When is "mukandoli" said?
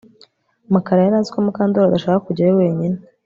1.45-1.85